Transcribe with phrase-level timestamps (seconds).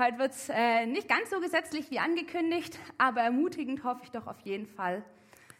[0.00, 4.26] Heute wird es äh, nicht ganz so gesetzlich wie angekündigt, aber ermutigend hoffe ich doch
[4.26, 5.04] auf jeden Fall.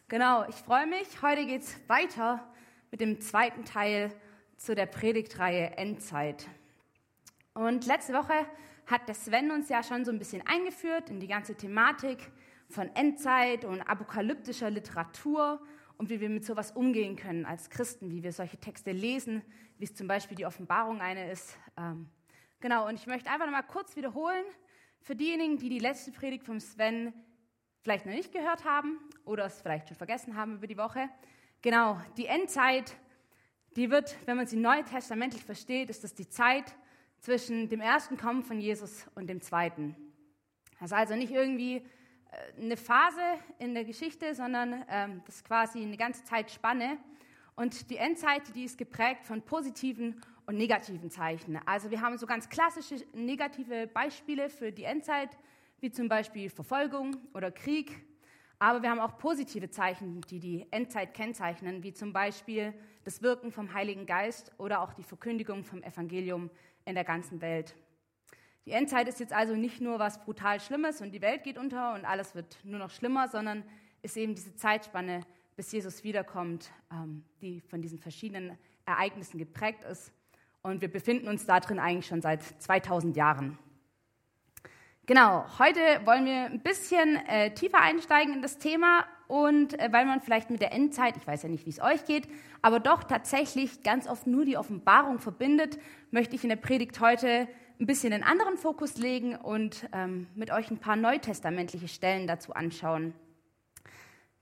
[0.07, 1.21] Genau, ich freue mich.
[1.21, 2.51] Heute geht es weiter
[2.89, 4.11] mit dem zweiten Teil
[4.57, 6.47] zu der Predigtreihe Endzeit.
[7.53, 8.33] Und letzte Woche
[8.87, 12.31] hat der Sven uns ja schon so ein bisschen eingeführt in die ganze Thematik
[12.67, 15.61] von Endzeit und apokalyptischer Literatur
[15.99, 19.43] und wie wir mit sowas umgehen können als Christen, wie wir solche Texte lesen,
[19.77, 21.55] wie es zum Beispiel die Offenbarung eine ist.
[21.77, 22.09] Ähm,
[22.61, 24.45] genau, und ich möchte einfach noch mal kurz wiederholen
[25.01, 27.13] für diejenigen, die die letzte Predigt vom Sven
[27.81, 31.09] vielleicht noch nicht gehört haben oder es vielleicht schon vergessen haben über die Woche.
[31.61, 32.95] Genau, die Endzeit,
[33.75, 36.75] die wird, wenn man sie neutestamentlich versteht, ist das die Zeit
[37.19, 39.95] zwischen dem ersten Kommen von Jesus und dem zweiten.
[40.79, 43.21] Das ist also nicht irgendwie äh, eine Phase
[43.59, 46.97] in der Geschichte, sondern ähm, das ist quasi eine ganze Zeitspanne.
[47.55, 51.59] Und die Endzeit, die ist geprägt von positiven und negativen Zeichen.
[51.65, 55.29] Also wir haben so ganz klassische negative Beispiele für die Endzeit,
[55.79, 58.05] wie zum Beispiel Verfolgung oder Krieg.
[58.59, 62.73] Aber wir haben auch positive Zeichen, die die Endzeit kennzeichnen, wie zum Beispiel
[63.05, 66.51] das Wirken vom Heiligen Geist oder auch die Verkündigung vom Evangelium
[66.85, 67.73] in der ganzen Welt.
[68.65, 71.93] Die Endzeit ist jetzt also nicht nur was brutal Schlimmes und die Welt geht unter
[71.93, 73.63] und alles wird nur noch schlimmer, sondern
[74.01, 75.21] ist eben diese Zeitspanne,
[75.55, 80.11] bis Jesus wiederkommt, ähm, die von diesen verschiedenen Ereignissen geprägt ist.
[80.63, 83.57] Und wir befinden uns da drin eigentlich schon seit 2000 Jahren.
[85.07, 90.05] Genau, heute wollen wir ein bisschen äh, tiefer einsteigen in das Thema und äh, weil
[90.05, 92.27] man vielleicht mit der Endzeit, ich weiß ja nicht, wie es euch geht,
[92.61, 95.79] aber doch tatsächlich ganz oft nur die Offenbarung verbindet,
[96.11, 97.47] möchte ich in der Predigt heute
[97.79, 102.53] ein bisschen einen anderen Fokus legen und ähm, mit euch ein paar neutestamentliche Stellen dazu
[102.53, 103.15] anschauen.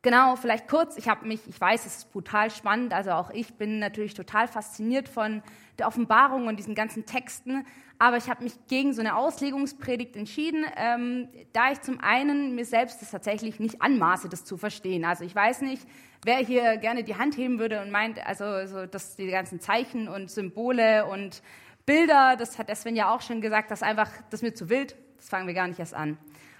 [0.01, 3.55] Genau, vielleicht kurz, ich habe mich, ich weiß, es ist brutal spannend, also auch ich
[3.55, 5.43] bin natürlich total fasziniert von
[5.77, 7.65] der Offenbarung und diesen ganzen Texten,
[7.97, 12.63] aber ich habe mich gegen so eine Auslegungspredigt entschieden, ähm, da ich zum einen mir
[12.63, 15.03] selbst das tatsächlich nicht anmaße, das zu verstehen.
[15.03, 15.85] Also ich weiß nicht,
[16.23, 20.07] wer hier gerne die Hand heben würde und meint, also, also dass die ganzen Zeichen
[20.07, 21.41] und Symbole und
[21.85, 24.95] Bilder, das hat Sven ja auch schon gesagt, das einfach, das ist mir zu wild,
[25.17, 26.17] das fangen wir gar nicht erst an.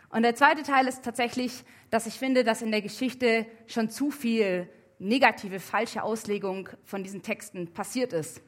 [0.10, 4.12] Und der zweite Teil ist tatsächlich, dass ich finde, dass in der Geschichte schon zu
[4.12, 8.42] viel negative, falsche Auslegung von diesen Texten passiert ist.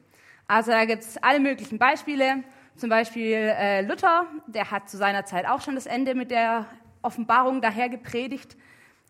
[0.48, 2.42] Also da gibt es alle möglichen Beispiele.
[2.76, 6.66] Zum Beispiel äh, Luther, der hat zu seiner Zeit auch schon das Ende mit der
[7.00, 8.56] Offenbarung daher gepredigt.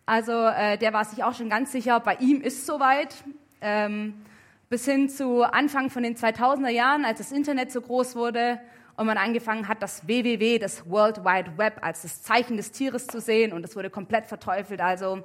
[0.05, 3.15] Also äh, der war sich auch schon ganz sicher, bei ihm ist soweit.
[3.61, 4.25] Ähm,
[4.69, 8.59] bis hin zu Anfang von den 2000er Jahren, als das Internet so groß wurde
[8.95, 13.07] und man angefangen hat, das WWW, das World Wide Web, als das Zeichen des Tieres
[13.07, 14.81] zu sehen und es wurde komplett verteufelt.
[14.81, 15.23] Also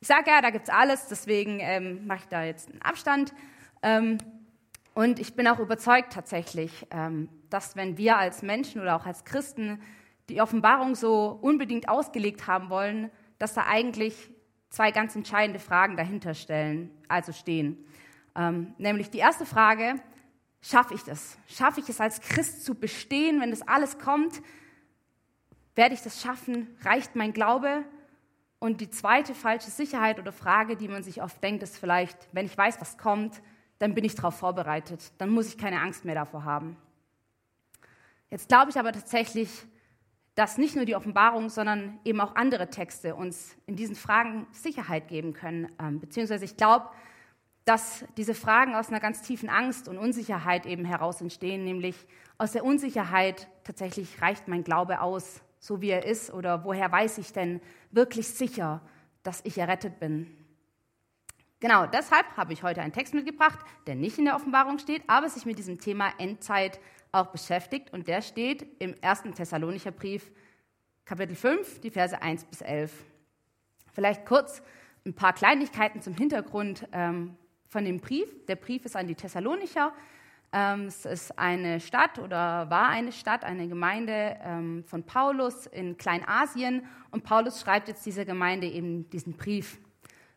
[0.00, 3.32] ich sage ja, da gibt es alles, deswegen ähm, mache ich da jetzt einen Abstand.
[3.82, 4.18] Ähm,
[4.94, 9.24] und ich bin auch überzeugt tatsächlich, ähm, dass wenn wir als Menschen oder auch als
[9.24, 9.80] Christen
[10.28, 14.30] die Offenbarung so unbedingt ausgelegt haben wollen, dass da eigentlich
[14.70, 17.84] zwei ganz entscheidende Fragen dahinter stellen, also stehen.
[18.34, 19.94] Ähm, nämlich die erste Frage,
[20.60, 21.38] schaffe ich das?
[21.48, 24.42] Schaffe ich es als Christ zu bestehen, wenn das alles kommt?
[25.74, 26.76] Werde ich das schaffen?
[26.82, 27.84] Reicht mein Glaube?
[28.58, 32.46] Und die zweite falsche Sicherheit oder Frage, die man sich oft denkt, ist vielleicht, wenn
[32.46, 33.42] ich weiß, was kommt,
[33.78, 35.12] dann bin ich darauf vorbereitet.
[35.18, 36.76] Dann muss ich keine Angst mehr davor haben.
[38.30, 39.50] Jetzt glaube ich aber tatsächlich,
[40.34, 45.08] dass nicht nur die Offenbarung, sondern eben auch andere Texte uns in diesen Fragen Sicherheit
[45.08, 45.70] geben können.
[45.78, 46.90] Ähm, beziehungsweise ich glaube,
[47.66, 52.06] dass diese Fragen aus einer ganz tiefen Angst und Unsicherheit eben heraus entstehen, nämlich
[52.38, 57.18] aus der Unsicherheit tatsächlich reicht mein Glaube aus, so wie er ist, oder woher weiß
[57.18, 57.60] ich denn
[57.90, 58.80] wirklich sicher,
[59.24, 60.28] dass ich errettet bin?
[61.58, 65.28] Genau, deshalb habe ich heute einen Text mitgebracht, der nicht in der Offenbarung steht, aber
[65.28, 66.78] sich mit diesem Thema Endzeit
[67.10, 69.22] auch beschäftigt und der steht im 1.
[69.34, 70.30] Thessalonicher Brief,
[71.04, 72.92] Kapitel 5, die Verse 1 bis 11.
[73.92, 74.62] Vielleicht kurz
[75.04, 77.36] ein paar Kleinigkeiten zum Hintergrund, ähm,
[77.68, 78.28] von dem Brief.
[78.46, 79.92] Der Brief ist an die Thessalonicher.
[80.52, 85.96] Ähm, es ist eine Stadt oder war eine Stadt, eine Gemeinde ähm, von Paulus in
[85.96, 86.86] Kleinasien.
[87.10, 89.78] Und Paulus schreibt jetzt dieser Gemeinde eben diesen Brief.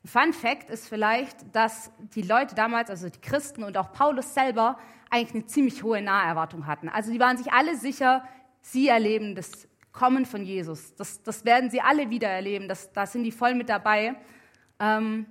[0.05, 4.79] Fun Fact ist vielleicht, dass die Leute damals, also die Christen und auch Paulus selber,
[5.09, 6.89] eigentlich eine ziemlich hohe Naherwartung hatten.
[6.89, 8.23] Also die waren sich alle sicher,
[8.61, 10.95] sie erleben das Kommen von Jesus.
[10.95, 12.67] Das, das werden sie alle wieder erleben.
[12.67, 14.15] Das, da sind die voll mit dabei.
[14.79, 15.25] Ähm,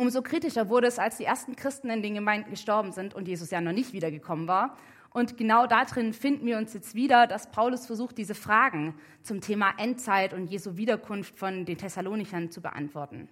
[0.00, 3.50] Umso kritischer wurde es, als die ersten Christen in den Gemeinden gestorben sind und Jesus
[3.50, 4.76] ja noch nicht wiedergekommen war.
[5.10, 9.72] Und genau darin finden wir uns jetzt wieder, dass Paulus versucht, diese Fragen zum Thema
[9.76, 13.28] Endzeit und Jesu Wiederkunft von den Thessalonichern zu beantworten.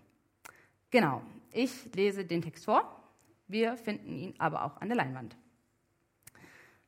[0.90, 1.22] Genau,
[1.52, 3.00] ich lese den Text vor.
[3.46, 5.36] Wir finden ihn aber auch an der Leinwand.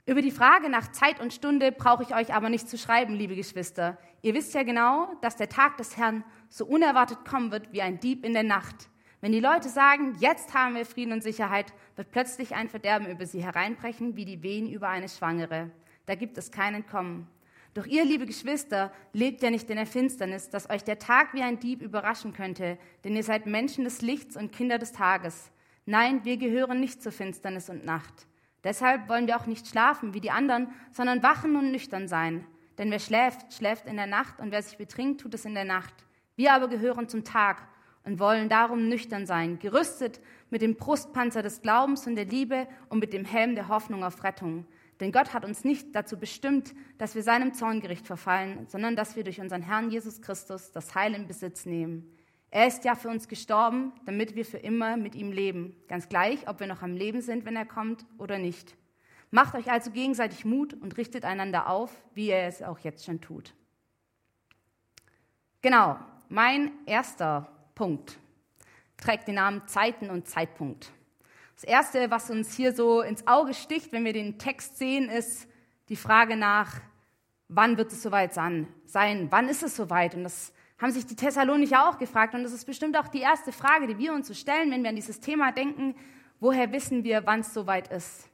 [0.06, 3.36] Über die Frage nach Zeit und Stunde brauche ich euch aber nicht zu schreiben, liebe
[3.36, 3.96] Geschwister.
[4.22, 8.00] Ihr wisst ja genau, dass der Tag des Herrn so unerwartet kommen wird wie ein
[8.00, 8.88] Dieb in der Nacht.
[9.20, 13.26] Wenn die Leute sagen, jetzt haben wir Frieden und Sicherheit, wird plötzlich ein Verderben über
[13.26, 15.70] sie hereinbrechen, wie die Wehen über eine Schwangere.
[16.06, 17.26] Da gibt es kein Entkommen.
[17.75, 21.43] Doch ihr, liebe Geschwister, lebt ja nicht in der Finsternis, dass euch der Tag wie
[21.43, 25.50] ein Dieb überraschen könnte, denn ihr seid Menschen des Lichts und Kinder des Tages.
[25.85, 28.26] Nein, wir gehören nicht zur Finsternis und Nacht.
[28.62, 32.44] Deshalb wollen wir auch nicht schlafen wie die anderen, sondern wachen und nüchtern sein.
[32.79, 35.65] Denn wer schläft, schläft in der Nacht und wer sich betrinkt, tut es in der
[35.65, 35.94] Nacht.
[36.37, 37.67] Wir aber gehören zum Tag
[38.04, 42.98] und wollen darum nüchtern sein, gerüstet mit dem Brustpanzer des Glaubens und der Liebe und
[43.00, 44.66] mit dem Helm der Hoffnung auf Rettung.
[45.00, 49.24] Denn Gott hat uns nicht dazu bestimmt, dass wir seinem Zorngericht verfallen, sondern dass wir
[49.24, 52.12] durch unseren Herrn Jesus Christus das Heil in Besitz nehmen.
[52.50, 55.76] Er ist ja für uns gestorben, damit wir für immer mit ihm leben.
[55.86, 58.76] Ganz gleich, ob wir noch am Leben sind, wenn er kommt oder nicht.
[59.30, 63.20] Macht euch also gegenseitig Mut und richtet einander auf, wie er es auch jetzt schon
[63.20, 63.54] tut.
[65.60, 65.98] Genau,
[66.30, 68.19] mein erster Punkt
[68.96, 70.90] trägt den Namen Zeiten und Zeitpunkt.
[71.54, 75.46] Das Erste, was uns hier so ins Auge sticht, wenn wir den Text sehen, ist
[75.88, 76.80] die Frage nach,
[77.46, 78.66] wann wird es soweit sein?
[78.92, 80.16] Wann ist es soweit?
[80.16, 82.34] Und das haben sich die Thessalonicher auch gefragt.
[82.34, 84.90] Und das ist bestimmt auch die erste Frage, die wir uns so stellen, wenn wir
[84.90, 85.94] an dieses Thema denken.
[86.40, 88.28] Woher wissen wir, wann es soweit ist?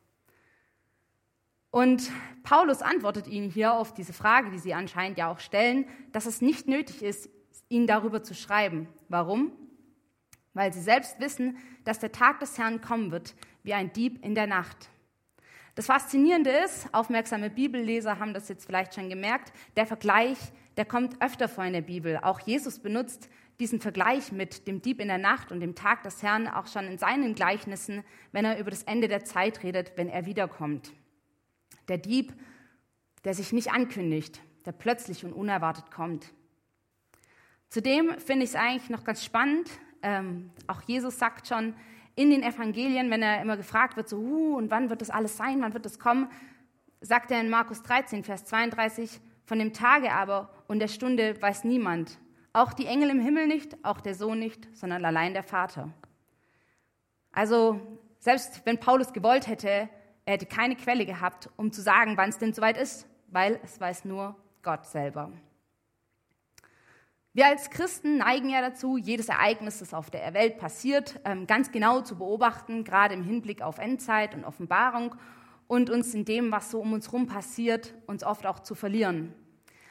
[1.70, 2.11] Und
[2.44, 6.40] Paulus antwortet ihnen hier auf diese Frage, die sie anscheinend ja auch stellen, dass es
[6.40, 7.29] nicht nötig ist,
[7.75, 8.88] ihnen darüber zu schreiben.
[9.09, 9.53] Warum?
[10.55, 13.35] Weil sie selbst wissen, dass der Tag des Herrn kommen wird,
[13.65, 14.88] wie ein Dieb in der Nacht.
[15.75, 20.38] Das Faszinierende ist, aufmerksame Bibelleser haben das jetzt vielleicht schon gemerkt, der Vergleich,
[20.76, 22.19] der kommt öfter vor in der Bibel.
[22.19, 23.29] Auch Jesus benutzt
[23.59, 26.87] diesen Vergleich mit dem Dieb in der Nacht und dem Tag des Herrn auch schon
[26.87, 30.93] in seinen Gleichnissen, wenn er über das Ende der Zeit redet, wenn er wiederkommt.
[31.88, 32.32] Der Dieb,
[33.25, 36.32] der sich nicht ankündigt, der plötzlich und unerwartet kommt.
[37.70, 39.69] Zudem finde ich es eigentlich noch ganz spannend,
[40.02, 41.75] ähm, auch Jesus sagt schon
[42.14, 45.37] in den Evangelien, wenn er immer gefragt wird, so, uh, und wann wird das alles
[45.37, 46.31] sein, wann wird das kommen,
[47.00, 51.64] sagt er in Markus 13, Vers 32, von dem Tage aber und der Stunde weiß
[51.64, 52.19] niemand,
[52.52, 55.93] auch die Engel im Himmel nicht, auch der Sohn nicht, sondern allein der Vater.
[57.32, 57.81] Also
[58.20, 59.88] selbst wenn Paulus gewollt hätte,
[60.25, 63.81] er hätte keine Quelle gehabt, um zu sagen, wann es denn soweit ist, weil es
[63.81, 65.32] weiß nur Gott selber.
[67.37, 71.73] Wir als Christen neigen ja dazu, jedes Ereignis, das auf der Welt passiert, ähm, ganz
[71.73, 75.17] genau zu beobachten, gerade im Hinblick auf Endzeit und Offenbarung
[75.67, 79.35] und uns in dem, was so um uns herum passiert, uns oft auch zu verlieren.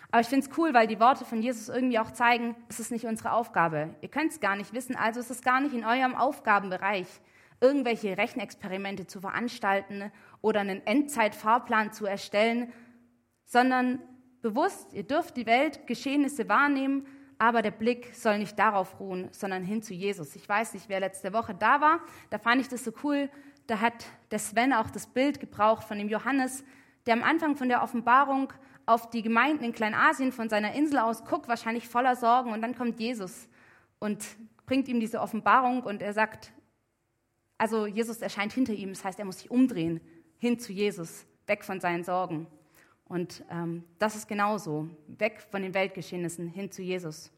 [0.10, 2.94] Aber ich finde es cool, weil die Worte von Jesus irgendwie auch zeigen, es ist
[2.94, 3.94] nicht unsere Aufgabe.
[4.00, 7.08] Ihr könnt es gar nicht wissen, also es ist gar nicht in eurem Aufgabenbereich,
[7.60, 12.72] irgendwelche Rechenexperimente zu veranstalten oder einen Endzeitfahrplan zu erstellen,
[13.44, 14.00] sondern
[14.42, 17.06] bewusst, ihr dürft die Weltgeschehnisse wahrnehmen,
[17.44, 20.34] aber der Blick soll nicht darauf ruhen, sondern hin zu Jesus.
[20.38, 22.00] Ich weiß nicht, wer letzte Woche da war,
[22.30, 23.30] da fand ich das so cool,
[23.68, 26.64] da hat der Sven auch das Bild gebraucht von dem Johannes,
[27.06, 28.54] der am Anfang von der Offenbarung
[28.86, 32.78] auf die Gemeinden in Kleinasien von seiner Insel aus guckt, wahrscheinlich voller Sorgen, und dann
[32.78, 33.50] kommt Jesus
[34.00, 34.26] und
[34.66, 36.54] bringt ihm diese Offenbarung und er sagt,
[37.58, 40.00] also Jesus erscheint hinter ihm, das heißt, er muss sich umdrehen,
[40.38, 42.48] hin zu Jesus, weg von seinen Sorgen.
[43.14, 47.32] Und ähm, das ist genauso, weg von den Weltgeschehnissen hin zu Jesus.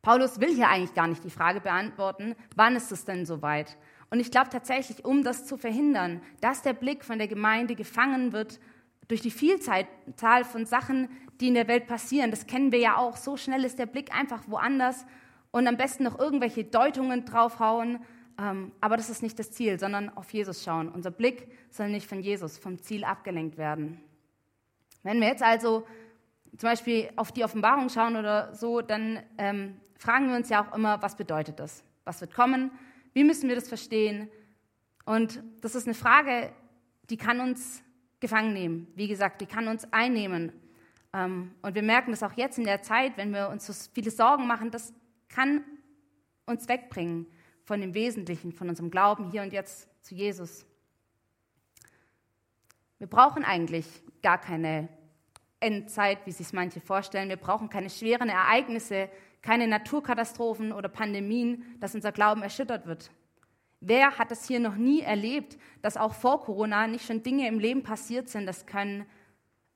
[0.00, 3.76] Paulus will hier eigentlich gar nicht die Frage beantworten, wann ist es denn soweit?
[4.10, 8.32] Und ich glaube tatsächlich, um das zu verhindern, dass der Blick von der Gemeinde gefangen
[8.32, 8.60] wird
[9.08, 9.88] durch die Vielzahl
[10.44, 11.08] von Sachen,
[11.40, 14.14] die in der Welt passieren, das kennen wir ja auch, so schnell ist der Blick
[14.14, 15.04] einfach woanders
[15.50, 17.98] und am besten noch irgendwelche Deutungen draufhauen,
[18.40, 20.88] ähm, aber das ist nicht das Ziel, sondern auf Jesus schauen.
[20.88, 24.00] Unser Blick soll nicht von Jesus, vom Ziel abgelenkt werden.
[25.02, 25.86] Wenn wir jetzt also
[26.56, 30.74] zum Beispiel auf die Offenbarung schauen oder so, dann ähm, fragen wir uns ja auch
[30.74, 31.84] immer, was bedeutet das?
[32.04, 32.70] Was wird kommen?
[33.12, 34.30] Wie müssen wir das verstehen?
[35.04, 36.52] Und das ist eine Frage,
[37.10, 37.82] die kann uns
[38.20, 38.88] gefangen nehmen.
[38.94, 40.52] Wie gesagt, die kann uns einnehmen.
[41.12, 44.10] Ähm, und wir merken das auch jetzt in der Zeit, wenn wir uns so viele
[44.10, 44.92] Sorgen machen, das
[45.28, 45.64] kann
[46.46, 47.26] uns wegbringen
[47.64, 50.64] von dem Wesentlichen, von unserem Glauben hier und jetzt zu Jesus.
[52.98, 53.86] Wir brauchen eigentlich
[54.22, 54.88] gar keine
[55.60, 57.28] Endzeit, wie sich manche vorstellen.
[57.28, 59.08] Wir brauchen keine schweren Ereignisse,
[59.42, 63.10] keine Naturkatastrophen oder Pandemien, dass unser Glauben erschüttert wird.
[63.80, 67.60] Wer hat es hier noch nie erlebt, dass auch vor Corona nicht schon Dinge im
[67.60, 68.46] Leben passiert sind?
[68.46, 69.06] Das können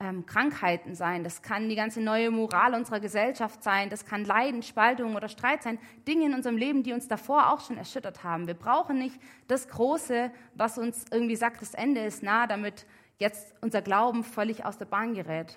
[0.00, 4.64] ähm, Krankheiten sein, das kann die ganze neue Moral unserer Gesellschaft sein, das kann Leiden,
[4.64, 5.79] Spaltung oder Streit sein.
[6.09, 8.49] Dinge in unserem Leben, die uns davor auch schon erschüttert haben.
[8.49, 12.85] Wir brauchen nicht das Große, was uns irgendwie sagt, das Ende ist nah, damit
[13.23, 15.57] jetzt unser Glauben völlig aus der Bahn gerät.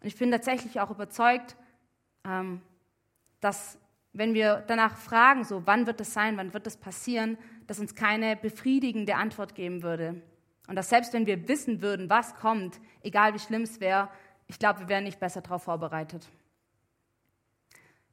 [0.00, 1.56] Und ich bin tatsächlich auch überzeugt,
[2.24, 2.60] ähm,
[3.40, 3.78] dass
[4.12, 7.94] wenn wir danach fragen, so wann wird es sein, wann wird es passieren, dass uns
[7.94, 10.20] keine befriedigende Antwort geben würde.
[10.68, 14.08] Und dass selbst wenn wir wissen würden, was kommt, egal wie schlimm es wäre,
[14.46, 16.28] ich glaube, wir wären nicht besser darauf vorbereitet.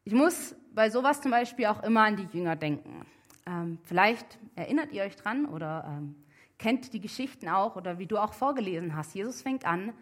[0.03, 3.06] Ich muss bei sowas zum Beispiel auch immer an die Jünger denken.
[3.46, 6.15] Ähm, vielleicht erinnert ihr euch dran oder ähm,
[6.58, 9.14] kennt die Geschichten auch oder wie du auch vorgelesen hast.
[9.14, 9.94] Jesus fängt an,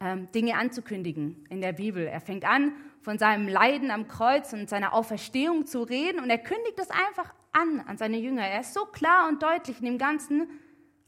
[0.00, 2.06] ähm, Dinge anzukündigen in der Bibel.
[2.06, 6.38] Er fängt an, von seinem Leiden am Kreuz und seiner Auferstehung zu reden und er
[6.38, 8.46] kündigt es einfach an an seine Jünger.
[8.46, 10.48] Er ist so klar und deutlich in dem Ganzen,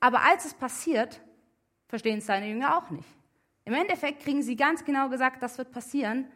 [0.01, 1.21] aber als es passiert,
[1.89, 3.09] verstehen es seine Jünger auch nicht.
[3.65, 6.27] Im Endeffekt kriegen sie ganz genau gesagt, das wird passieren,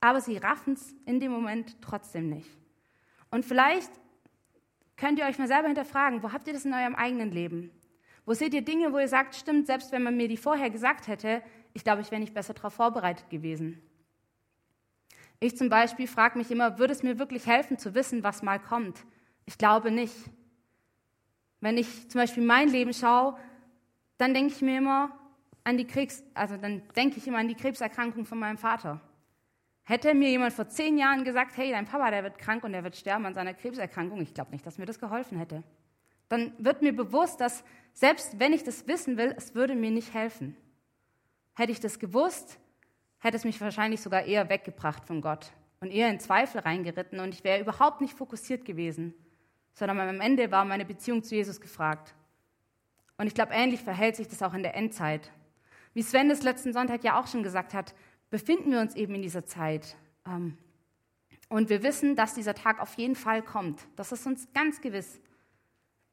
[0.00, 2.50] aber sie raffen es in dem Moment trotzdem nicht.
[3.30, 3.90] Und vielleicht
[4.96, 7.70] könnt ihr euch mal selber hinterfragen, wo habt ihr das in eurem eigenen Leben?
[8.26, 11.08] Wo seht ihr Dinge, wo ihr sagt, stimmt, selbst wenn man mir die vorher gesagt
[11.08, 11.42] hätte,
[11.74, 13.82] ich glaube, ich wäre nicht besser darauf vorbereitet gewesen.
[15.40, 18.58] Ich zum Beispiel frage mich immer, würde es mir wirklich helfen zu wissen, was mal
[18.58, 19.04] kommt?
[19.44, 20.14] Ich glaube nicht.
[21.60, 23.36] Wenn ich zum Beispiel mein Leben schaue,
[24.16, 25.10] dann denke ich mir immer
[25.64, 29.00] an die Krebs, also dann denke ich immer an die Krebserkrankung von meinem Vater.
[29.82, 32.84] Hätte mir jemand vor zehn Jahren gesagt, hey, dein Papa, der wird krank und der
[32.84, 35.62] wird sterben an seiner Krebserkrankung, ich glaube nicht, dass mir das geholfen hätte.
[36.34, 37.62] Dann wird mir bewusst, dass
[37.92, 40.56] selbst wenn ich das wissen will, es würde mir nicht helfen.
[41.54, 42.58] Hätte ich das gewusst,
[43.20, 47.32] hätte es mich wahrscheinlich sogar eher weggebracht von Gott und eher in Zweifel reingeritten und
[47.32, 49.14] ich wäre überhaupt nicht fokussiert gewesen,
[49.74, 52.16] sondern am Ende war meine Beziehung zu Jesus gefragt.
[53.16, 55.30] Und ich glaube, ähnlich verhält sich das auch in der Endzeit.
[55.92, 57.94] Wie Sven das letzten Sonntag ja auch schon gesagt hat,
[58.30, 59.96] befinden wir uns eben in dieser Zeit.
[60.26, 60.58] Ähm,
[61.48, 63.86] und wir wissen, dass dieser Tag auf jeden Fall kommt.
[63.94, 65.20] Das ist uns ganz gewiss.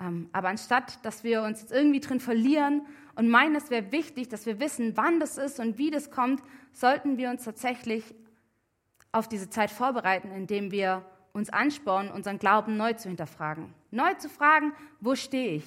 [0.01, 2.81] Ähm, aber anstatt, dass wir uns jetzt irgendwie drin verlieren
[3.15, 6.41] und meinen, es wäre wichtig, dass wir wissen, wann das ist und wie das kommt,
[6.73, 8.15] sollten wir uns tatsächlich
[9.11, 13.73] auf diese Zeit vorbereiten, indem wir uns anspornen, unseren Glauben neu zu hinterfragen.
[13.91, 15.65] Neu zu fragen, wo stehe ich?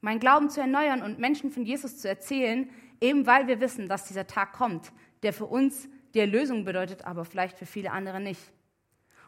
[0.00, 2.70] Mein Glauben zu erneuern und Menschen von Jesus zu erzählen,
[3.00, 7.24] eben weil wir wissen, dass dieser Tag kommt, der für uns die Erlösung bedeutet, aber
[7.24, 8.40] vielleicht für viele andere nicht.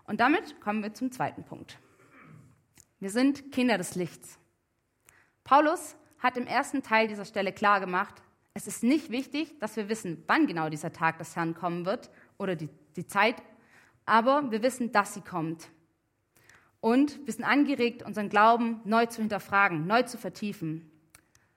[0.05, 1.79] Und damit kommen wir zum zweiten Punkt.
[3.01, 4.39] Wir sind Kinder des Lichts.
[5.45, 8.15] Paulus hat im ersten Teil dieser Stelle klar gemacht,
[8.55, 12.11] es ist nicht wichtig, dass wir wissen, wann genau dieser Tag des Herrn kommen wird
[12.39, 13.37] oder die, die Zeit,
[14.07, 15.69] aber wir wissen, dass sie kommt.
[16.81, 20.91] Und wir sind angeregt, unseren Glauben neu zu hinterfragen, neu zu vertiefen.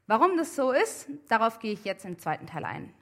[0.07, 2.93] Warum das so ist, darauf gehe ich jetzt im zweiten Teil ein.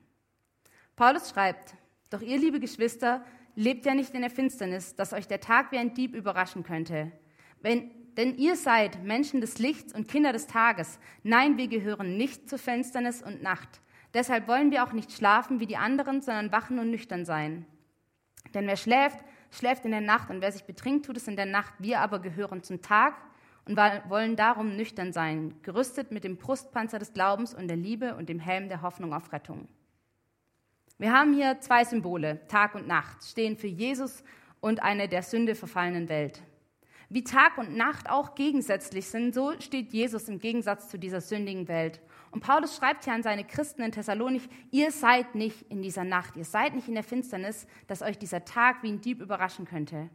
[0.96, 1.75] Paulus schreibt,
[2.10, 3.24] doch ihr, liebe Geschwister,
[3.56, 7.12] lebt ja nicht in der Finsternis, dass euch der Tag wie ein Dieb überraschen könnte.
[7.62, 11.00] Wenn denn ihr seid Menschen des Lichts und Kinder des Tages.
[11.24, 13.81] Nein, wir gehören nicht zu Finsternis und Nacht.
[14.13, 17.65] Deshalb wollen wir auch nicht schlafen wie die anderen, sondern wachen und nüchtern sein.
[18.53, 19.19] Denn wer schläft,
[19.51, 21.74] schläft in der Nacht und wer sich betrinkt, tut es in der Nacht.
[21.79, 23.15] Wir aber gehören zum Tag
[23.65, 28.29] und wollen darum nüchtern sein, gerüstet mit dem Brustpanzer des Glaubens und der Liebe und
[28.29, 29.67] dem Helm der Hoffnung auf Rettung.
[30.98, 34.24] Wir haben hier zwei Symbole, Tag und Nacht, stehen für Jesus
[34.62, 36.41] und eine der Sünde verfallenen Welt.
[37.09, 41.67] Wie Tag und Nacht auch gegensätzlich sind, so steht Jesus im Gegensatz zu dieser sündigen
[41.67, 42.01] Welt.
[42.31, 46.35] Und Paulus schreibt hier an seine Christen in Thessalonich, ihr seid nicht in dieser Nacht,
[46.35, 50.09] ihr seid nicht in der Finsternis, dass euch dieser Tag wie ein Dieb überraschen könnte.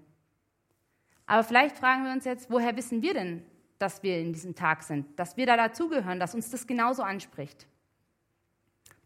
[1.26, 3.46] Aber vielleicht fragen wir uns jetzt, woher wissen wir denn,
[3.78, 7.68] dass wir in diesem Tag sind, dass wir da dazugehören, dass uns das genauso anspricht?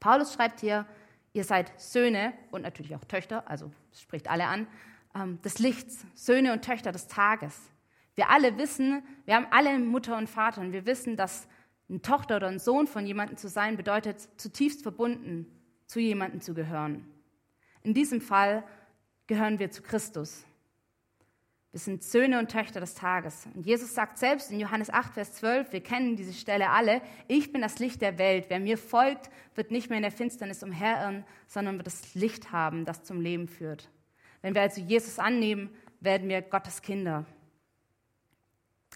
[0.01, 0.87] Paulus schreibt hier,
[1.35, 4.67] ihr seid Söhne und natürlich auch Töchter, also spricht alle an,
[5.15, 7.71] ähm, des Lichts, Söhne und Töchter des Tages.
[8.15, 11.49] Wir alle wissen, wir haben alle Mutter und Vater und wir wissen, dass
[11.89, 15.47] eine Tochter oder ein Sohn von jemandem zu sein bedeutet, zutiefst verbunden
[15.87, 17.07] zu jemandem zu gehören.
[17.83, 18.65] In diesem Fall
[19.27, 20.45] gehören wir zu Christus.
[21.73, 23.49] Wir sind Söhne und Töchter des Tages.
[23.53, 27.53] Und Jesus sagt selbst in Johannes 8, Vers 12, wir kennen diese Stelle alle, ich
[27.53, 28.47] bin das Licht der Welt.
[28.49, 32.85] Wer mir folgt, wird nicht mehr in der Finsternis umherirren, sondern wird das Licht haben,
[32.85, 33.91] das zum Leben führt.
[34.41, 35.69] Wenn wir also Jesus annehmen,
[35.99, 37.27] werden wir Gottes Kinder.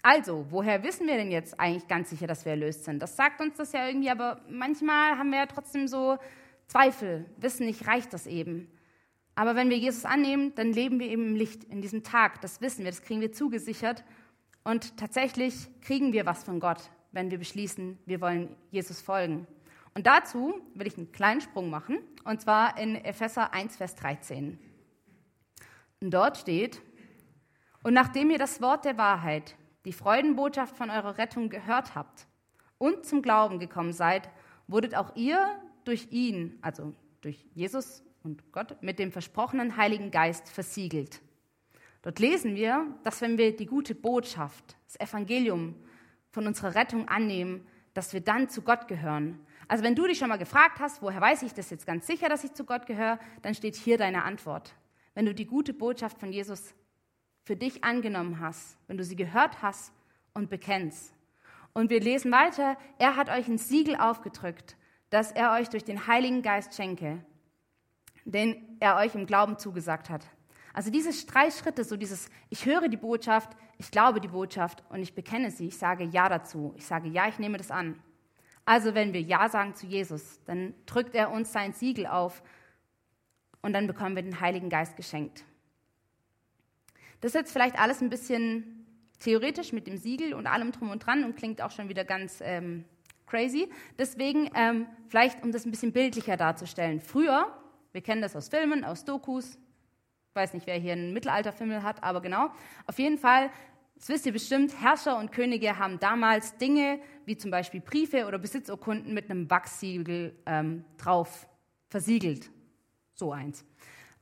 [0.01, 3.01] Also, woher wissen wir denn jetzt eigentlich ganz sicher, dass wir erlöst sind?
[3.01, 6.17] Das sagt uns das ja irgendwie, aber manchmal haben wir ja trotzdem so
[6.67, 8.71] Zweifel, wissen nicht, reicht das eben.
[9.35, 12.41] Aber wenn wir Jesus annehmen, dann leben wir eben im Licht, in diesem Tag.
[12.41, 14.03] Das wissen wir, das kriegen wir zugesichert.
[14.63, 19.47] Und tatsächlich kriegen wir was von Gott, wenn wir beschließen, wir wollen Jesus folgen.
[19.95, 24.59] Und dazu will ich einen kleinen Sprung machen, und zwar in Epheser 1, Vers 13.
[26.01, 26.81] Und dort steht,
[27.83, 29.55] und nachdem ihr das Wort der Wahrheit,
[29.89, 32.27] die Freudenbotschaft von eurer Rettung gehört habt
[32.77, 34.29] und zum Glauben gekommen seid,
[34.67, 40.47] wurdet auch ihr durch ihn, also durch Jesus und Gott, mit dem versprochenen Heiligen Geist
[40.47, 41.21] versiegelt.
[42.03, 45.73] Dort lesen wir, dass wenn wir die gute Botschaft, das Evangelium
[46.29, 47.65] von unserer Rettung annehmen,
[47.95, 49.39] dass wir dann zu Gott gehören.
[49.67, 52.29] Also wenn du dich schon mal gefragt hast, woher weiß ich das jetzt ganz sicher,
[52.29, 54.75] dass ich zu Gott gehöre, dann steht hier deine Antwort.
[55.15, 56.75] Wenn du die gute Botschaft von Jesus
[57.49, 59.91] für dich angenommen hast, wenn du sie gehört hast
[60.35, 61.15] und bekennst.
[61.73, 64.77] Und wir lesen weiter, er hat euch ein Siegel aufgedrückt,
[65.09, 67.25] dass er euch durch den Heiligen Geist schenke,
[68.23, 70.27] den er euch im Glauben zugesagt hat.
[70.75, 75.01] Also diese drei Schritte, so dieses, ich höre die Botschaft, ich glaube die Botschaft und
[75.01, 77.99] ich bekenne sie, ich sage Ja dazu, ich sage Ja, ich nehme das an.
[78.63, 82.43] Also wenn wir Ja sagen zu Jesus, dann drückt er uns sein Siegel auf
[83.63, 85.43] und dann bekommen wir den Heiligen Geist geschenkt.
[87.21, 88.85] Das ist jetzt vielleicht alles ein bisschen
[89.19, 92.39] theoretisch mit dem Siegel und allem drum und dran und klingt auch schon wieder ganz
[92.41, 92.85] ähm,
[93.27, 93.69] crazy.
[93.97, 96.99] Deswegen ähm, vielleicht, um das ein bisschen bildlicher darzustellen.
[96.99, 97.53] Früher,
[97.91, 99.57] wir kennen das aus Filmen, aus Dokus,
[100.33, 102.49] weiß nicht, wer hier einen Mittelalterfilm hat, aber genau.
[102.87, 103.49] Auf jeden Fall,
[103.95, 108.37] das wisst ihr bestimmt, Herrscher und Könige haben damals Dinge wie zum Beispiel Briefe oder
[108.37, 111.47] Besitzurkunden mit einem Wachssiegel ähm, drauf
[111.89, 112.49] versiegelt.
[113.13, 113.65] So eins.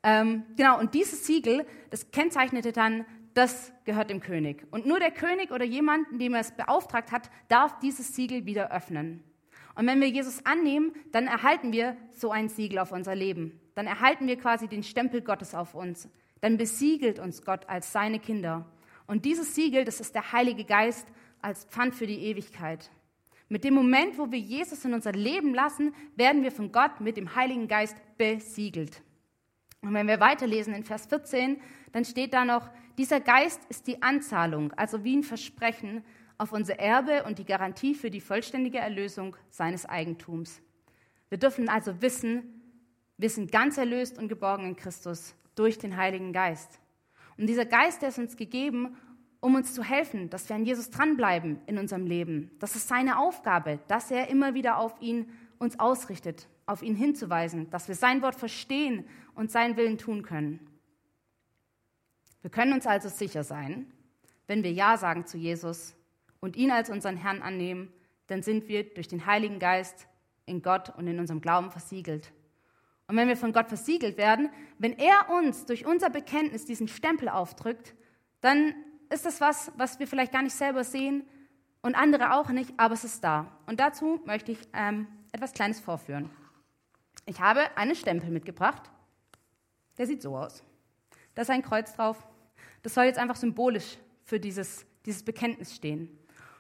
[0.03, 4.65] Ähm, genau, und dieses Siegel, das kennzeichnete dann, das gehört dem König.
[4.71, 8.71] Und nur der König oder jemand, dem er es beauftragt hat, darf dieses Siegel wieder
[8.71, 9.23] öffnen.
[9.75, 13.59] Und wenn wir Jesus annehmen, dann erhalten wir so ein Siegel auf unser Leben.
[13.75, 16.09] Dann erhalten wir quasi den Stempel Gottes auf uns.
[16.41, 18.65] Dann besiegelt uns Gott als seine Kinder.
[19.05, 21.07] Und dieses Siegel, das ist der Heilige Geist
[21.41, 22.89] als Pfand für die Ewigkeit.
[23.49, 27.15] Mit dem Moment, wo wir Jesus in unser Leben lassen, werden wir von Gott mit
[27.15, 29.03] dem Heiligen Geist besiegelt.
[29.81, 34.01] Und wenn wir weiterlesen in Vers 14, dann steht da noch, dieser Geist ist die
[34.01, 36.03] Anzahlung, also wie ein Versprechen,
[36.37, 40.61] auf unser Erbe und die Garantie für die vollständige Erlösung seines Eigentums.
[41.29, 42.61] Wir dürfen also wissen,
[43.17, 46.79] wir sind ganz erlöst und geborgen in Christus durch den Heiligen Geist.
[47.37, 48.95] Und dieser Geist, der ist uns gegeben,
[49.39, 52.51] um uns zu helfen, dass wir an Jesus dranbleiben in unserem Leben.
[52.59, 57.69] Das ist seine Aufgabe, dass er immer wieder auf ihn uns ausrichtet, auf ihn hinzuweisen,
[57.71, 60.59] dass wir sein Wort verstehen und seinen Willen tun können.
[62.41, 63.91] Wir können uns also sicher sein,
[64.45, 65.97] wenn wir Ja sagen zu Jesus,
[66.39, 67.91] und ihn als unseren Herrn annehmen,
[68.27, 70.07] dann sind wir durch den Heiligen Geist
[70.45, 72.31] in Gott und in unserem Glauben versiegelt.
[73.07, 74.49] Und wenn wir von Gott versiegelt werden,
[74.79, 77.95] wenn er uns durch unser Bekenntnis diesen Stempel aufdrückt,
[78.41, 78.75] dann
[79.09, 81.23] ist das was, was wir vielleicht gar nicht selber sehen
[81.81, 83.51] und andere auch nicht, aber es ist da.
[83.65, 86.29] Und dazu möchte ich ähm, etwas Kleines vorführen.
[87.27, 88.89] Ich habe einen Stempel mitgebracht.
[89.97, 90.63] Der sieht so aus.
[91.35, 92.25] Da ist ein Kreuz drauf.
[92.83, 96.17] Das soll jetzt einfach symbolisch für dieses, dieses Bekenntnis stehen.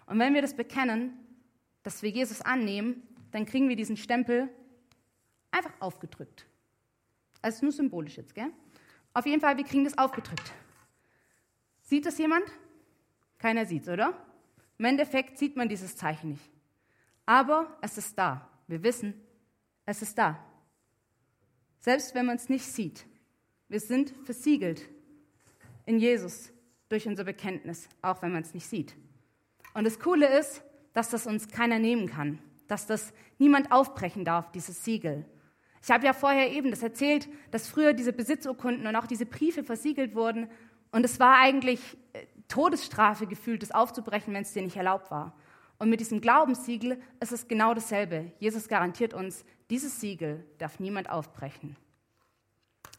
[0.07, 1.17] Und wenn wir das bekennen,
[1.83, 3.01] dass wir Jesus annehmen,
[3.31, 4.49] dann kriegen wir diesen Stempel
[5.51, 6.45] einfach aufgedrückt.
[7.41, 8.51] Also nur symbolisch jetzt, gell?
[9.13, 10.51] Auf jeden Fall, wir kriegen das aufgedrückt.
[11.81, 12.43] Sieht das jemand?
[13.37, 14.13] Keiner sieht es, oder?
[14.77, 16.51] Im Endeffekt sieht man dieses Zeichen nicht.
[17.25, 18.49] Aber es ist da.
[18.67, 19.13] Wir wissen,
[19.85, 20.43] es ist da.
[21.79, 23.05] Selbst wenn man es nicht sieht.
[23.69, 24.87] Wir sind versiegelt
[25.85, 26.51] in Jesus
[26.89, 28.95] durch unser Bekenntnis, auch wenn man es nicht sieht.
[29.73, 30.63] Und das Coole ist,
[30.93, 35.25] dass das uns keiner nehmen kann, dass das niemand aufbrechen darf, dieses Siegel.
[35.83, 39.63] Ich habe ja vorher eben das erzählt, dass früher diese Besitzurkunden und auch diese Briefe
[39.63, 40.49] versiegelt wurden
[40.91, 41.79] und es war eigentlich
[42.13, 45.33] äh, Todesstrafe gefühlt, das aufzubrechen, wenn es dir nicht erlaubt war.
[45.79, 48.31] Und mit diesem Glaubenssiegel ist es genau dasselbe.
[48.39, 51.75] Jesus garantiert uns, dieses Siegel darf niemand aufbrechen.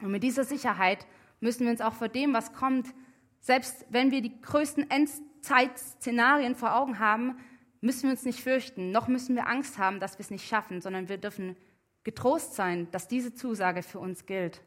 [0.01, 1.05] Und mit dieser Sicherheit
[1.39, 2.93] müssen wir uns auch vor dem, was kommt,
[3.41, 7.37] selbst wenn wir die größten Endzeitszenarien vor Augen haben,
[7.81, 10.81] müssen wir uns nicht fürchten, noch müssen wir Angst haben, dass wir es nicht schaffen,
[10.81, 11.55] sondern wir dürfen
[12.03, 14.61] getrost sein, dass diese Zusage für uns gilt.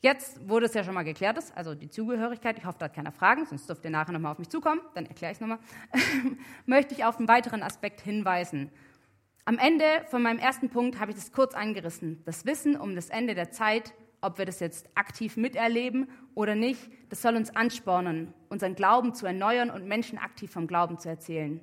[0.00, 3.10] Jetzt wurde es ja schon mal geklärt, also die Zugehörigkeit, ich hoffe, da hat keiner
[3.10, 5.58] Fragen, sonst dürft ihr nachher nochmal auf mich zukommen, dann erkläre ich es nochmal,
[6.66, 8.70] möchte ich auf einen weiteren Aspekt hinweisen.
[9.44, 12.22] Am Ende von meinem ersten Punkt habe ich das kurz angerissen.
[12.24, 16.90] Das Wissen um das Ende der Zeit ob wir das jetzt aktiv miterleben oder nicht,
[17.08, 21.60] das soll uns anspornen, unseren Glauben zu erneuern und Menschen aktiv vom Glauben zu erzählen.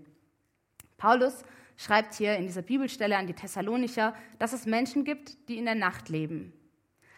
[0.97, 1.43] Paulus
[1.77, 5.75] schreibt hier in dieser Bibelstelle an die Thessalonicher, dass es Menschen gibt, die in der
[5.75, 6.53] Nacht leben.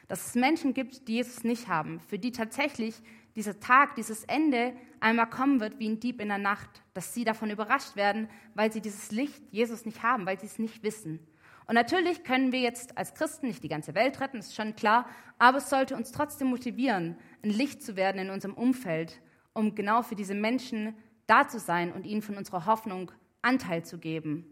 [0.07, 2.95] Dass es Menschen gibt, die Jesus nicht haben, für die tatsächlich
[3.37, 7.23] dieser Tag, dieses Ende einmal kommen wird wie ein Dieb in der Nacht, dass sie
[7.23, 11.19] davon überrascht werden, weil sie dieses Licht Jesus nicht haben, weil sie es nicht wissen.
[11.67, 15.05] Und natürlich können wir jetzt als Christen nicht die ganze Welt retten, ist schon klar,
[15.37, 19.21] aber es sollte uns trotzdem motivieren, ein Licht zu werden in unserem Umfeld,
[19.53, 20.95] um genau für diese Menschen
[21.27, 23.11] da zu sein und ihnen von unserer Hoffnung
[23.43, 24.45] Anteil zu geben.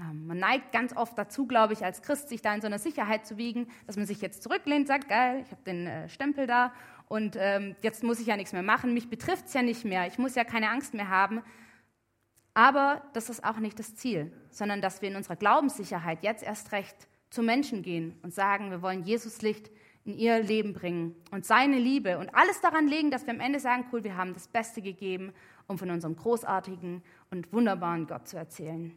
[0.00, 2.78] Ähm, man neigt ganz oft dazu, glaube ich, als Christ, sich da in so einer
[2.78, 6.46] Sicherheit zu wiegen, dass man sich jetzt zurücklehnt, sagt, geil, ich habe den äh, Stempel
[6.46, 6.72] da
[7.12, 10.06] und ähm, jetzt muss ich ja nichts mehr machen, mich betrifft es ja nicht mehr,
[10.06, 11.42] ich muss ja keine Angst mehr haben.
[12.54, 16.72] Aber das ist auch nicht das Ziel, sondern dass wir in unserer Glaubenssicherheit jetzt erst
[16.72, 16.96] recht
[17.28, 19.70] zu Menschen gehen und sagen, wir wollen Jesus Licht
[20.06, 23.60] in ihr Leben bringen und seine Liebe und alles daran legen, dass wir am Ende
[23.60, 25.34] sagen, cool, wir haben das Beste gegeben,
[25.66, 28.90] um von unserem großartigen und wunderbaren Gott zu erzählen.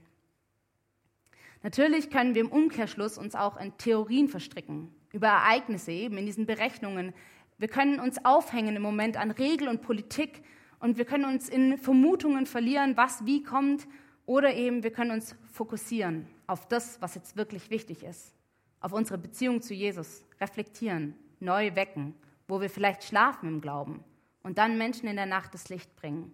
[1.64, 6.46] Natürlich können wir im Umkehrschluss uns auch in Theorien verstricken, über Ereignisse eben, in diesen
[6.46, 7.14] Berechnungen.
[7.58, 10.44] Wir können uns aufhängen im Moment an Regel und Politik
[10.80, 13.88] und wir können uns in Vermutungen verlieren, was wie kommt,
[14.26, 18.34] oder eben wir können uns fokussieren auf das, was jetzt wirklich wichtig ist,
[18.80, 22.14] auf unsere Beziehung zu Jesus, reflektieren, neu wecken,
[22.48, 24.04] wo wir vielleicht schlafen im Glauben
[24.44, 26.32] und dann Menschen in der Nacht das Licht bringen.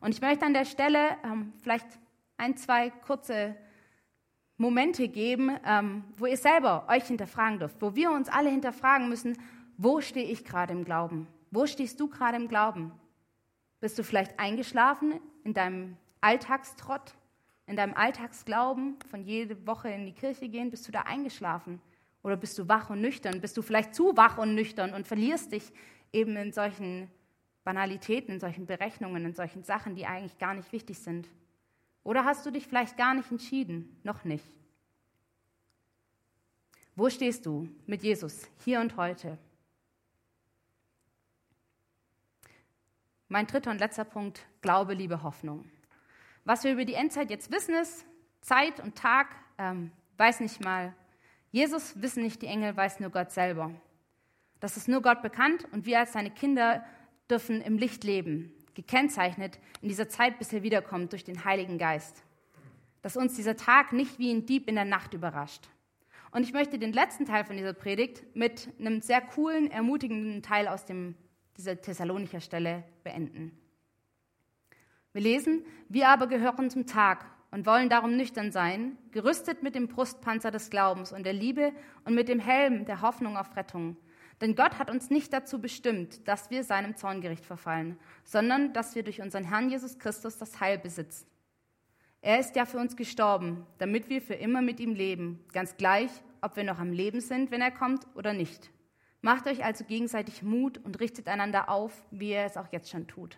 [0.00, 1.86] Und ich möchte an der Stelle ähm, vielleicht
[2.36, 3.56] ein, zwei kurze
[4.56, 9.36] Momente geben, ähm, wo ihr selber euch hinterfragen dürft, wo wir uns alle hinterfragen müssen,
[9.78, 11.26] wo stehe ich gerade im Glauben?
[11.50, 12.92] Wo stehst du gerade im Glauben?
[13.80, 17.14] Bist du vielleicht eingeschlafen in deinem Alltagstrott,
[17.66, 20.70] in deinem Alltagsglauben, von jede Woche in die Kirche gehen?
[20.70, 21.80] Bist du da eingeschlafen?
[22.22, 23.40] Oder bist du wach und nüchtern?
[23.40, 25.72] Bist du vielleicht zu wach und nüchtern und verlierst dich
[26.12, 27.10] eben in solchen
[27.62, 31.28] Banalitäten, in solchen Berechnungen, in solchen Sachen, die eigentlich gar nicht wichtig sind?
[32.02, 34.00] Oder hast du dich vielleicht gar nicht entschieden?
[34.04, 34.46] Noch nicht.
[36.94, 39.38] Wo stehst du mit Jesus hier und heute?
[43.28, 45.68] Mein dritter und letzter Punkt, Glaube, Liebe, Hoffnung.
[46.44, 48.06] Was wir über die Endzeit jetzt wissen ist,
[48.40, 50.94] Zeit und Tag, ähm, weiß nicht mal
[51.50, 53.70] Jesus, wissen nicht die Engel, weiß nur Gott selber.
[54.60, 56.84] Das ist nur Gott bekannt und wir als seine Kinder
[57.28, 62.22] dürfen im Licht leben gekennzeichnet in dieser Zeit, bis er wiederkommt, durch den Heiligen Geist.
[63.02, 65.68] Dass uns dieser Tag nicht wie ein Dieb in der Nacht überrascht.
[66.30, 70.68] Und ich möchte den letzten Teil von dieser Predigt mit einem sehr coolen, ermutigenden Teil
[70.68, 71.14] aus dem,
[71.56, 73.58] dieser Thessalonicher Stelle beenden.
[75.12, 79.88] Wir lesen, wir aber gehören zum Tag und wollen darum nüchtern sein, gerüstet mit dem
[79.88, 81.72] Brustpanzer des Glaubens und der Liebe
[82.04, 83.96] und mit dem Helm der Hoffnung auf Rettung
[84.40, 89.02] denn Gott hat uns nicht dazu bestimmt, dass wir seinem Zorngericht verfallen, sondern dass wir
[89.02, 91.26] durch unseren Herrn Jesus Christus das Heil besitzen.
[92.20, 96.10] Er ist ja für uns gestorben, damit wir für immer mit ihm leben, ganz gleich,
[96.42, 98.70] ob wir noch am Leben sind, wenn er kommt oder nicht.
[99.26, 103.08] Macht euch also gegenseitig Mut und richtet einander auf, wie er es auch jetzt schon
[103.08, 103.36] tut.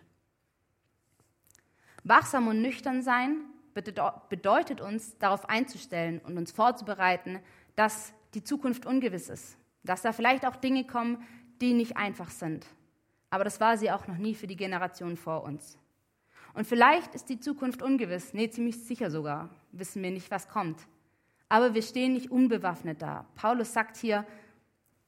[2.03, 3.37] Wachsam und nüchtern sein
[3.73, 7.39] bedeutet uns, darauf einzustellen und uns vorzubereiten,
[7.75, 11.25] dass die Zukunft ungewiss ist dass da vielleicht auch Dinge kommen,
[11.61, 12.65] die nicht einfach sind.
[13.29, 15.77] Aber das war sie auch noch nie für die Generation vor uns.
[16.53, 20.79] Und vielleicht ist die Zukunft ungewiss, nee, ziemlich sicher sogar, wissen wir nicht, was kommt.
[21.47, 23.25] Aber wir stehen nicht unbewaffnet da.
[23.35, 24.25] Paulus sagt hier,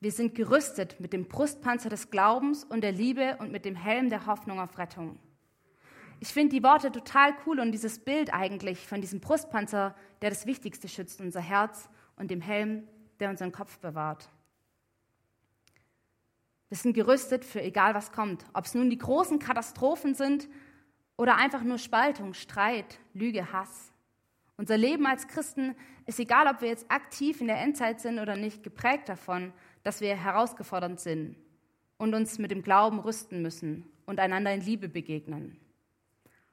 [0.02, 4.10] wir sind gerüstet mit dem Brustpanzer des Glaubens und der Liebe und mit dem Helm
[4.10, 5.20] der Hoffnung auf Rettung.
[6.20, 10.48] Ich finde die Worte total cool und dieses Bild eigentlich von diesem Brustpanzer, der das
[10.48, 12.88] Wichtigste schützt, unser Herz, und dem Helm,
[13.20, 14.30] der unseren Kopf bewahrt.
[16.70, 18.46] Wir sind gerüstet für egal was kommt.
[18.54, 20.48] Ob es nun die großen Katastrophen sind
[21.16, 23.92] oder einfach nur Spaltung, Streit, Lüge, Hass.
[24.58, 28.36] Unser Leben als Christen ist egal, ob wir jetzt aktiv in der Endzeit sind oder
[28.36, 31.36] nicht, geprägt davon, dass wir herausgefordert sind
[31.98, 35.58] und uns mit dem Glauben rüsten müssen und einander in Liebe begegnen.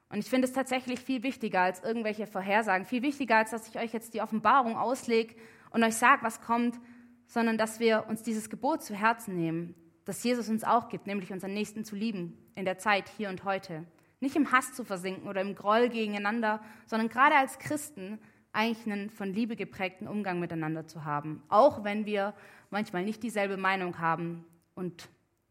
[0.09, 3.77] Und ich finde es tatsächlich viel wichtiger als irgendwelche Vorhersagen, viel wichtiger als dass ich
[3.77, 5.35] euch jetzt die Offenbarung auslege
[5.69, 6.79] und euch sage, was kommt,
[7.27, 11.31] sondern dass wir uns dieses Gebot zu Herzen nehmen, das Jesus uns auch gibt, nämlich
[11.31, 13.85] unseren Nächsten zu lieben in der Zeit hier und heute.
[14.19, 18.19] Nicht im Hass zu versinken oder im Groll gegeneinander, sondern gerade als Christen
[18.51, 22.33] eigentlich einen von Liebe geprägten Umgang miteinander zu haben, auch wenn wir
[22.69, 25.09] manchmal nicht dieselbe Meinung haben und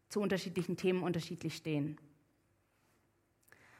[0.09, 1.97] zu unterschiedlichen Themen unterschiedlich stehen.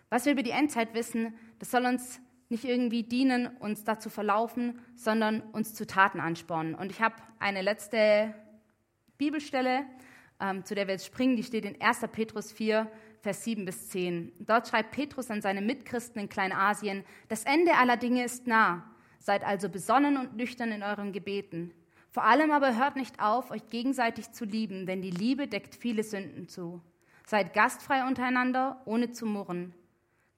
[0.09, 4.79] Was wir über die Endzeit wissen, das soll uns nicht irgendwie dienen, uns dazu verlaufen,
[4.95, 6.73] sondern uns zu Taten anspornen.
[6.73, 8.33] Und ich habe eine letzte
[9.17, 9.85] Bibelstelle,
[10.39, 12.07] ähm, zu der wir jetzt springen, die steht in 1.
[12.11, 12.89] Petrus 4,
[13.21, 14.31] Vers 7 bis 10.
[14.39, 18.89] Dort schreibt Petrus an seine Mitchristen in Kleinasien, das Ende aller Dinge ist nah.
[19.19, 21.73] Seid also besonnen und nüchtern in euren Gebeten.
[22.19, 26.03] Vor allem aber hört nicht auf, euch gegenseitig zu lieben, denn die Liebe deckt viele
[26.03, 26.81] Sünden zu.
[27.25, 29.73] Seid gastfrei untereinander, ohne zu murren.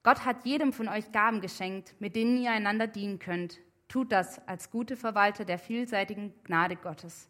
[0.04, 3.58] Gott hat jedem von euch Gaben geschenkt, mit denen ihr einander dienen könnt.
[3.88, 7.28] Tut das als gute Verwalter der vielseitigen Gnade Gottes.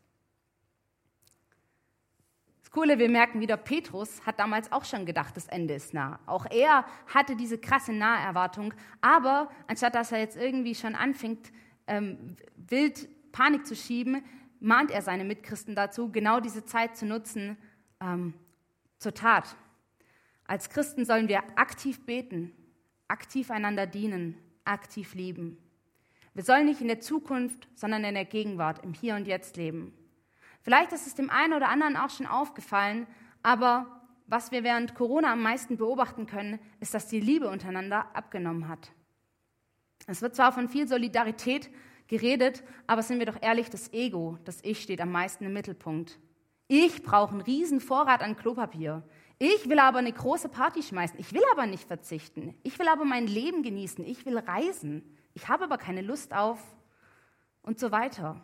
[2.73, 6.21] Coole, wir merken wieder, Petrus hat damals auch schon gedacht, das Ende ist nah.
[6.27, 11.51] Auch er hatte diese krasse Naherwartung, aber anstatt dass er jetzt irgendwie schon anfängt,
[11.87, 14.23] ähm, wild Panik zu schieben,
[14.63, 17.59] mahnt er seine Mitchristen dazu, genau diese Zeit zu nutzen
[18.01, 18.35] ähm,
[18.99, 19.57] zur Tat.
[20.47, 22.53] Als Christen sollen wir aktiv beten,
[23.09, 25.59] aktiv einander dienen, aktiv lieben.
[26.35, 29.93] Wir sollen nicht in der Zukunft, sondern in der Gegenwart, im Hier und Jetzt leben.
[30.63, 33.07] Vielleicht ist es dem einen oder anderen auch schon aufgefallen,
[33.43, 38.69] aber was wir während Corona am meisten beobachten können, ist, dass die Liebe untereinander abgenommen
[38.69, 38.93] hat.
[40.07, 41.69] Es wird zwar von viel Solidarität
[42.13, 46.19] geredet, aber sind wir doch ehrlich, das Ego, das Ich steht am meisten im Mittelpunkt.
[46.69, 49.03] Ich brauche einen riesen Vorrat an Klopapier.
[49.39, 51.19] Ich will aber eine große Party schmeißen.
[51.19, 52.55] Ich will aber nicht verzichten.
[52.65, 54.05] Ich will aber mein Leben genießen.
[54.05, 55.17] Ich will reisen.
[55.33, 56.61] Ich habe aber keine Lust auf
[57.63, 58.43] und so weiter.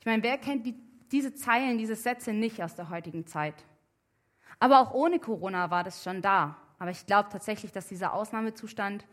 [0.00, 0.74] Ich meine, wer kennt die,
[1.10, 3.64] diese Zeilen, diese Sätze nicht aus der heutigen Zeit?
[4.58, 6.58] Aber auch ohne Corona war das schon da.
[6.78, 9.06] Aber ich glaube tatsächlich, dass dieser Ausnahmezustand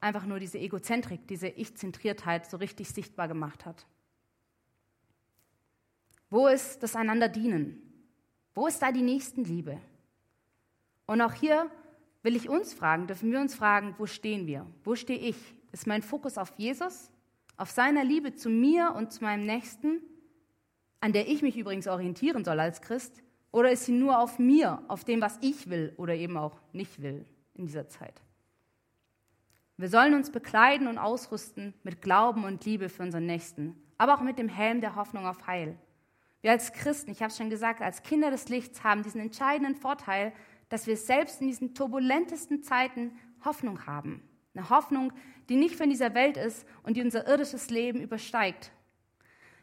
[0.00, 3.86] einfach nur diese Egozentrik, diese Ich-Zentriertheit so richtig sichtbar gemacht hat.
[6.30, 7.82] Wo ist das einander dienen?
[8.54, 9.80] Wo ist da die Nächstenliebe?
[11.06, 11.70] Und auch hier
[12.22, 14.66] will ich uns fragen, dürfen wir uns fragen, wo stehen wir?
[14.84, 15.36] Wo stehe ich?
[15.72, 17.10] Ist mein Fokus auf Jesus,
[17.56, 20.02] auf seiner Liebe zu mir und zu meinem Nächsten,
[21.00, 23.22] an der ich mich übrigens orientieren soll als Christ?
[23.50, 27.00] Oder ist sie nur auf mir, auf dem, was ich will oder eben auch nicht
[27.00, 28.20] will in dieser Zeit?
[29.80, 34.22] Wir sollen uns bekleiden und ausrüsten mit Glauben und Liebe für unseren Nächsten, aber auch
[34.22, 35.78] mit dem Helm der Hoffnung auf Heil.
[36.40, 39.76] Wir als Christen, ich habe es schon gesagt, als Kinder des Lichts haben diesen entscheidenden
[39.76, 40.32] Vorteil,
[40.68, 43.12] dass wir selbst in diesen turbulentesten Zeiten
[43.44, 44.20] Hoffnung haben.
[44.52, 45.12] Eine Hoffnung,
[45.48, 48.72] die nicht von dieser Welt ist und die unser irdisches Leben übersteigt.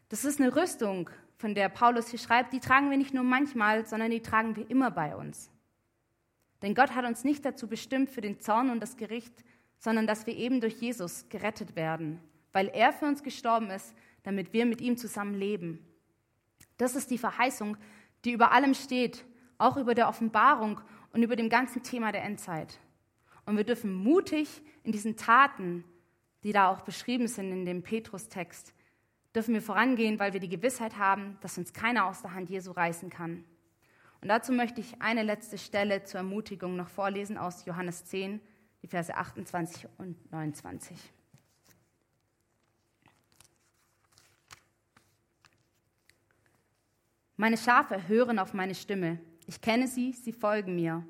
[0.07, 3.85] Das ist eine Rüstung, von der Paulus hier schreibt, die tragen wir nicht nur manchmal,
[3.85, 5.51] sondern die tragen wir immer bei uns.
[6.61, 9.43] Denn Gott hat uns nicht dazu bestimmt für den Zorn und das Gericht,
[9.85, 12.19] sondern dass wir eben durch Jesus gerettet werden,
[12.53, 13.93] weil er für uns gestorben ist,
[14.23, 15.85] damit wir mit ihm zusammen leben.
[16.77, 17.77] Das ist die Verheißung,
[18.25, 19.23] die über allem steht,
[19.59, 20.81] auch über der Offenbarung
[21.13, 22.79] und über dem ganzen Thema der Endzeit.
[23.45, 25.83] Und wir dürfen mutig in diesen Taten,
[26.41, 28.73] die da auch beschrieben sind in dem Petrus-Text,
[29.35, 32.71] dürfen wir vorangehen, weil wir die Gewissheit haben, dass uns keiner aus der Hand Jesu
[32.71, 33.45] reißen kann.
[34.19, 38.41] Und dazu möchte ich eine letzte Stelle zur Ermutigung noch vorlesen aus Johannes 10,
[38.85, 40.95] die Verse 28 und 29.
[47.35, 49.19] Meine Schafe hören auf meine Stimme.
[49.47, 51.03] Ich kenne sie, sie folgen mir.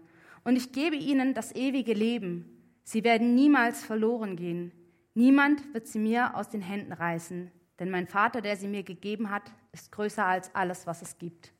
[0.45, 2.45] Und ich gebe ihnen das ewige Leben.
[2.85, 4.71] Sie werden niemals verloren gehen.
[5.13, 7.51] Niemand wird sie mir aus den Händen reißen.
[7.79, 11.51] Denn mein Vater, der sie mir gegeben hat, ist größer als alles, was es gibt.